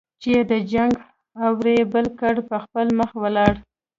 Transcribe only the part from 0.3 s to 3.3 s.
د جنګ اور یې بل کړ په خپله مخه